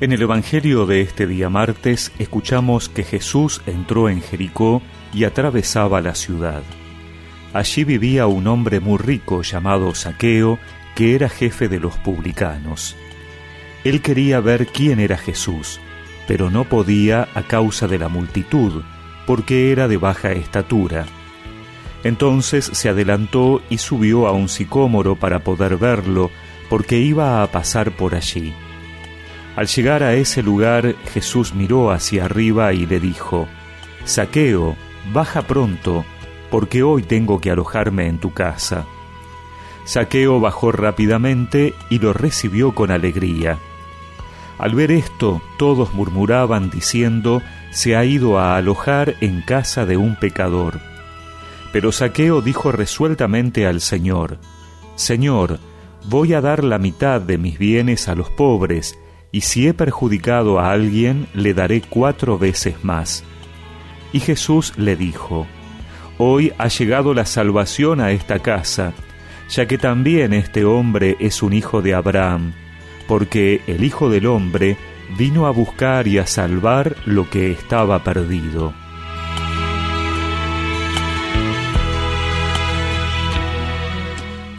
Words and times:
En 0.00 0.10
el 0.10 0.20
Evangelio 0.20 0.86
de 0.86 1.02
este 1.02 1.24
día 1.28 1.48
martes 1.48 2.10
escuchamos 2.18 2.88
que 2.88 3.04
Jesús 3.04 3.62
entró 3.64 4.08
en 4.08 4.20
Jericó 4.20 4.82
y 5.12 5.22
atravesaba 5.22 6.00
la 6.00 6.16
ciudad. 6.16 6.64
Allí 7.52 7.84
vivía 7.84 8.26
un 8.26 8.48
hombre 8.48 8.80
muy 8.80 8.98
rico 8.98 9.42
llamado 9.42 9.94
Saqueo, 9.94 10.58
que 10.96 11.14
era 11.14 11.28
jefe 11.28 11.68
de 11.68 11.78
los 11.78 11.96
publicanos. 11.98 12.96
Él 13.84 14.02
quería 14.02 14.40
ver 14.40 14.66
quién 14.66 14.98
era 14.98 15.16
Jesús, 15.16 15.78
pero 16.26 16.50
no 16.50 16.64
podía 16.64 17.28
a 17.34 17.44
causa 17.44 17.86
de 17.86 17.98
la 17.98 18.08
multitud, 18.08 18.82
porque 19.28 19.70
era 19.70 19.86
de 19.86 19.96
baja 19.96 20.32
estatura. 20.32 21.06
Entonces 22.02 22.64
se 22.64 22.88
adelantó 22.88 23.62
y 23.70 23.78
subió 23.78 24.26
a 24.26 24.32
un 24.32 24.48
sicómoro 24.48 25.14
para 25.14 25.44
poder 25.44 25.76
verlo, 25.76 26.32
porque 26.68 26.98
iba 26.98 27.44
a 27.44 27.46
pasar 27.52 27.92
por 27.92 28.16
allí. 28.16 28.52
Al 29.56 29.66
llegar 29.68 30.02
a 30.02 30.14
ese 30.14 30.42
lugar, 30.42 30.94
Jesús 31.12 31.54
miró 31.54 31.92
hacia 31.92 32.24
arriba 32.24 32.72
y 32.72 32.86
le 32.86 32.98
dijo, 32.98 33.46
Saqueo, 34.04 34.76
baja 35.12 35.42
pronto, 35.42 36.04
porque 36.50 36.82
hoy 36.82 37.02
tengo 37.02 37.40
que 37.40 37.50
alojarme 37.50 38.08
en 38.08 38.18
tu 38.18 38.32
casa. 38.32 38.84
Saqueo 39.84 40.40
bajó 40.40 40.72
rápidamente 40.72 41.74
y 41.88 41.98
lo 41.98 42.12
recibió 42.12 42.74
con 42.74 42.90
alegría. 42.90 43.58
Al 44.58 44.74
ver 44.74 44.90
esto, 44.90 45.42
todos 45.58 45.94
murmuraban 45.94 46.70
diciendo, 46.70 47.42
se 47.70 47.96
ha 47.96 48.04
ido 48.04 48.38
a 48.38 48.56
alojar 48.56 49.14
en 49.20 49.42
casa 49.42 49.84
de 49.84 49.96
un 49.96 50.16
pecador. 50.16 50.80
Pero 51.72 51.92
Saqueo 51.92 52.40
dijo 52.40 52.72
resueltamente 52.72 53.66
al 53.66 53.80
Señor, 53.80 54.38
Señor, 54.94 55.58
voy 56.04 56.34
a 56.34 56.40
dar 56.40 56.62
la 56.62 56.78
mitad 56.78 57.20
de 57.20 57.36
mis 57.36 57.58
bienes 57.58 58.08
a 58.08 58.14
los 58.14 58.30
pobres, 58.30 58.96
y 59.34 59.40
si 59.40 59.66
he 59.66 59.74
perjudicado 59.74 60.60
a 60.60 60.70
alguien, 60.70 61.26
le 61.34 61.54
daré 61.54 61.80
cuatro 61.80 62.38
veces 62.38 62.84
más. 62.84 63.24
Y 64.12 64.20
Jesús 64.20 64.72
le 64.76 64.94
dijo, 64.94 65.48
Hoy 66.18 66.52
ha 66.56 66.68
llegado 66.68 67.14
la 67.14 67.26
salvación 67.26 68.00
a 68.00 68.12
esta 68.12 68.38
casa, 68.38 68.92
ya 69.50 69.66
que 69.66 69.76
también 69.76 70.34
este 70.34 70.64
hombre 70.64 71.16
es 71.18 71.42
un 71.42 71.52
hijo 71.52 71.82
de 71.82 71.94
Abraham, 71.94 72.52
porque 73.08 73.60
el 73.66 73.82
Hijo 73.82 74.08
del 74.08 74.26
Hombre 74.26 74.76
vino 75.18 75.48
a 75.48 75.50
buscar 75.50 76.06
y 76.06 76.18
a 76.18 76.28
salvar 76.28 76.94
lo 77.04 77.28
que 77.28 77.50
estaba 77.50 78.04
perdido. 78.04 78.72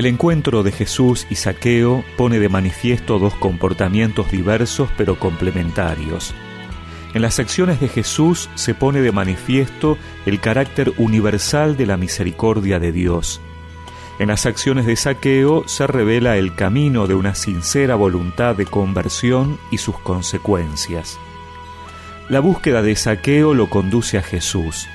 El 0.00 0.06
encuentro 0.06 0.62
de 0.62 0.72
Jesús 0.72 1.26
y 1.28 1.34
Saqueo 1.34 2.02
pone 2.16 2.38
de 2.38 2.48
manifiesto 2.48 3.18
dos 3.18 3.34
comportamientos 3.34 4.30
diversos 4.30 4.88
pero 4.96 5.18
complementarios. 5.18 6.34
En 7.12 7.20
las 7.20 7.38
acciones 7.38 7.80
de 7.80 7.88
Jesús 7.88 8.48
se 8.54 8.72
pone 8.72 9.02
de 9.02 9.12
manifiesto 9.12 9.98
el 10.24 10.40
carácter 10.40 10.94
universal 10.96 11.76
de 11.76 11.84
la 11.84 11.98
misericordia 11.98 12.78
de 12.78 12.92
Dios. 12.92 13.42
En 14.18 14.28
las 14.28 14.46
acciones 14.46 14.86
de 14.86 14.96
Saqueo 14.96 15.68
se 15.68 15.86
revela 15.86 16.38
el 16.38 16.54
camino 16.54 17.06
de 17.06 17.14
una 17.14 17.34
sincera 17.34 17.94
voluntad 17.94 18.56
de 18.56 18.64
conversión 18.64 19.58
y 19.70 19.76
sus 19.76 19.98
consecuencias. 19.98 21.18
La 22.30 22.40
búsqueda 22.40 22.80
de 22.80 22.96
Saqueo 22.96 23.52
lo 23.52 23.68
conduce 23.68 24.16
a 24.16 24.22
Jesús, 24.22 24.88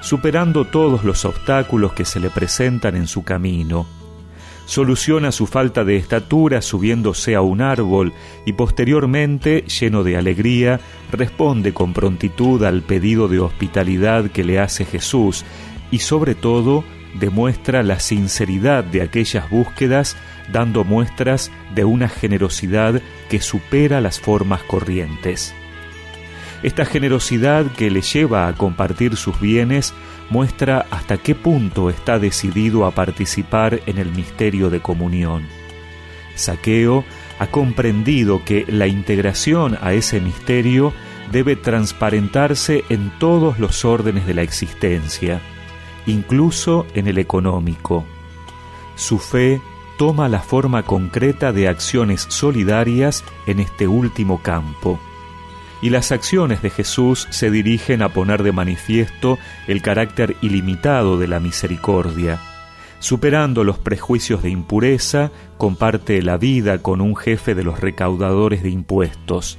superando 0.00 0.64
todos 0.64 1.04
los 1.04 1.24
obstáculos 1.24 1.92
que 1.92 2.04
se 2.04 2.18
le 2.18 2.28
presentan 2.28 2.96
en 2.96 3.06
su 3.06 3.22
camino 3.22 3.86
soluciona 4.68 5.32
su 5.32 5.46
falta 5.46 5.82
de 5.82 5.96
estatura 5.96 6.60
subiéndose 6.60 7.34
a 7.34 7.40
un 7.40 7.62
árbol 7.62 8.12
y 8.44 8.52
posteriormente, 8.52 9.62
lleno 9.62 10.04
de 10.04 10.18
alegría, 10.18 10.78
responde 11.10 11.72
con 11.72 11.94
prontitud 11.94 12.62
al 12.62 12.82
pedido 12.82 13.28
de 13.28 13.40
hospitalidad 13.40 14.30
que 14.30 14.44
le 14.44 14.60
hace 14.60 14.84
Jesús 14.84 15.46
y 15.90 16.00
sobre 16.00 16.34
todo 16.34 16.84
demuestra 17.18 17.82
la 17.82 17.98
sinceridad 17.98 18.84
de 18.84 19.00
aquellas 19.00 19.48
búsquedas 19.48 20.18
dando 20.52 20.84
muestras 20.84 21.50
de 21.74 21.86
una 21.86 22.10
generosidad 22.10 23.00
que 23.30 23.40
supera 23.40 24.02
las 24.02 24.20
formas 24.20 24.62
corrientes. 24.64 25.54
Esta 26.62 26.84
generosidad 26.84 27.66
que 27.66 27.90
le 27.90 28.02
lleva 28.02 28.48
a 28.48 28.54
compartir 28.54 29.16
sus 29.16 29.38
bienes 29.38 29.94
muestra 30.28 30.86
hasta 30.90 31.16
qué 31.18 31.36
punto 31.36 31.88
está 31.88 32.18
decidido 32.18 32.84
a 32.84 32.90
participar 32.90 33.80
en 33.86 33.98
el 33.98 34.10
misterio 34.10 34.68
de 34.68 34.80
comunión. 34.80 35.46
Saqueo 36.34 37.04
ha 37.38 37.46
comprendido 37.46 38.44
que 38.44 38.64
la 38.66 38.88
integración 38.88 39.78
a 39.80 39.92
ese 39.92 40.20
misterio 40.20 40.92
debe 41.30 41.54
transparentarse 41.54 42.84
en 42.88 43.12
todos 43.18 43.60
los 43.60 43.84
órdenes 43.84 44.26
de 44.26 44.34
la 44.34 44.42
existencia, 44.42 45.40
incluso 46.06 46.86
en 46.94 47.06
el 47.06 47.18
económico. 47.18 48.04
Su 48.96 49.20
fe 49.20 49.60
toma 49.96 50.28
la 50.28 50.40
forma 50.40 50.82
concreta 50.82 51.52
de 51.52 51.68
acciones 51.68 52.26
solidarias 52.28 53.24
en 53.46 53.60
este 53.60 53.86
último 53.86 54.42
campo 54.42 54.98
y 55.80 55.90
las 55.90 56.12
acciones 56.12 56.62
de 56.62 56.70
Jesús 56.70 57.26
se 57.30 57.50
dirigen 57.50 58.02
a 58.02 58.08
poner 58.08 58.42
de 58.42 58.52
manifiesto 58.52 59.38
el 59.66 59.82
carácter 59.82 60.36
ilimitado 60.42 61.18
de 61.18 61.28
la 61.28 61.40
misericordia. 61.40 62.40
Superando 63.00 63.62
los 63.62 63.78
prejuicios 63.78 64.42
de 64.42 64.50
impureza, 64.50 65.30
comparte 65.56 66.20
la 66.20 66.36
vida 66.36 66.78
con 66.78 67.00
un 67.00 67.14
jefe 67.14 67.54
de 67.54 67.62
los 67.62 67.80
recaudadores 67.80 68.62
de 68.62 68.70
impuestos. 68.70 69.58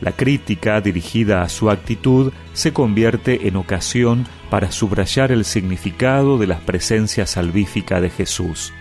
La 0.00 0.12
crítica 0.12 0.80
dirigida 0.80 1.42
a 1.42 1.48
su 1.48 1.70
actitud 1.70 2.32
se 2.52 2.72
convierte 2.72 3.46
en 3.48 3.56
ocasión 3.56 4.26
para 4.50 4.70
subrayar 4.72 5.32
el 5.32 5.44
significado 5.44 6.38
de 6.38 6.46
la 6.48 6.58
presencia 6.58 7.26
salvífica 7.26 8.00
de 8.00 8.10
Jesús. 8.10 8.72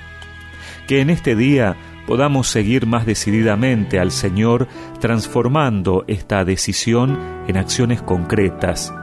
Que 0.88 1.00
en 1.00 1.10
este 1.10 1.36
día 1.36 1.76
podamos 2.08 2.48
seguir 2.48 2.86
más 2.86 3.06
decididamente 3.06 4.00
al 4.00 4.12
Señor 4.12 4.68
transformando 5.00 6.04
esta 6.08 6.46
decisión 6.46 7.20
en 7.48 7.58
acciones 7.58 8.02
concretas 8.02 8.94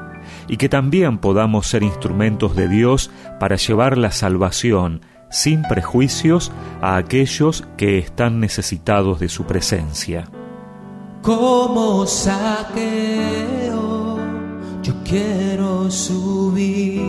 y 0.49 0.57
que 0.57 0.69
también 0.69 1.19
podamos 1.19 1.67
ser 1.67 1.83
instrumentos 1.83 2.57
de 2.57 2.69
Dios 2.69 3.11
para 3.39 3.57
llevar 3.57 3.99
la 3.99 4.11
salvación 4.11 5.03
sin 5.31 5.63
prejuicios 5.63 6.53
a 6.81 6.97
aquellos 6.97 7.65
que 7.77 7.99
están 7.99 8.41
necesitados 8.41 9.21
de 9.21 9.29
su 9.29 9.45
presencia. 9.45 10.29
Como 11.23 12.07
saqueo, 12.07 13.69
yo 14.83 14.95
quiero 15.05 15.91
subir 15.91 17.03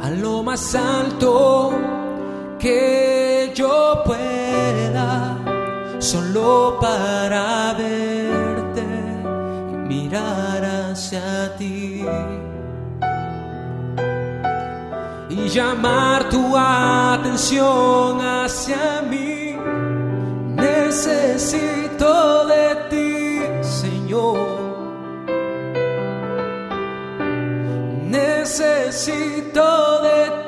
a 0.00 0.10
lo 0.10 0.42
más 0.42 0.74
alto 0.74 1.97
que 2.58 3.52
yo 3.54 4.02
pueda 4.04 5.38
solo 5.98 6.78
para 6.80 7.74
verte 7.74 8.84
y 9.72 9.76
mirar 9.88 10.64
hacia 10.64 11.56
ti 11.56 12.04
y 15.30 15.48
llamar 15.48 16.28
tu 16.28 16.56
atención 16.56 18.20
hacia 18.20 19.02
mí. 19.08 19.56
Necesito 20.56 22.46
de 22.46 22.74
ti, 22.90 23.40
Señor. 23.62 24.38
Necesito 28.08 30.02
de 30.02 30.18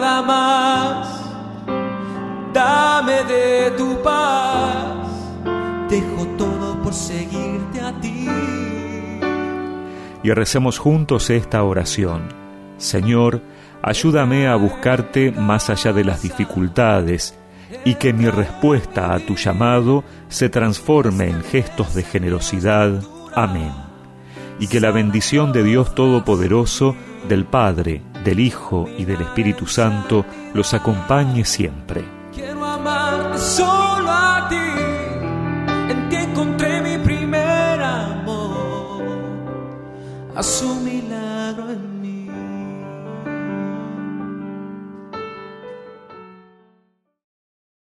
nada 0.00 0.22
más. 0.22 1.20
Dame 2.52 3.24
de 3.24 3.70
tu 3.76 4.00
paz. 4.02 5.08
Dejo 5.88 6.26
todo 6.36 6.80
por 6.82 6.94
seguirte 6.94 7.80
a 7.80 7.92
ti. 8.00 8.28
Y 10.22 10.30
recemos 10.32 10.78
juntos 10.78 11.30
esta 11.30 11.62
oración. 11.62 12.28
Señor, 12.76 13.42
ayúdame 13.82 14.48
a 14.48 14.56
buscarte 14.56 15.32
más 15.32 15.70
allá 15.70 15.92
de 15.92 16.04
las 16.04 16.22
dificultades 16.22 17.38
y 17.84 17.94
que 17.96 18.12
mi 18.12 18.28
respuesta 18.28 19.14
a 19.14 19.20
tu 19.20 19.36
llamado 19.36 20.04
se 20.28 20.48
transforme 20.48 21.28
en 21.28 21.42
gestos 21.42 21.94
de 21.94 22.02
generosidad. 22.02 23.02
Amén. 23.34 23.72
Y 24.60 24.68
que 24.68 24.80
la 24.80 24.90
bendición 24.90 25.52
de 25.52 25.62
Dios 25.62 25.94
Todopoderoso, 25.94 26.96
del 27.28 27.44
Padre, 27.44 28.02
del 28.24 28.40
Hijo 28.40 28.88
y 28.98 29.04
del 29.04 29.20
Espíritu 29.20 29.66
Santo 29.66 30.24
los 30.54 30.74
acompañe 30.74 31.44
siempre. 31.44 32.04
Quiero 32.34 32.64
amarte 32.64 33.38
solo 33.38 34.10
a 34.10 34.46
ti. 34.48 34.56
En 35.92 36.08
ti 36.08 36.16
encontré 36.16 36.80
mi 36.80 36.98
primer 37.04 37.82
amor. 37.82 39.02
A 40.34 40.42
su 40.42 40.74
milagro 40.76 41.37